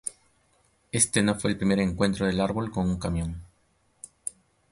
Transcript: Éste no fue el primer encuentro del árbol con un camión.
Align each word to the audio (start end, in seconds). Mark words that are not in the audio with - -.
Éste 0.91 1.21
no 1.21 1.35
fue 1.35 1.51
el 1.51 1.57
primer 1.59 1.77
encuentro 1.77 2.25
del 2.25 2.41
árbol 2.41 2.71
con 2.71 2.89
un 2.89 2.97
camión. 2.97 3.43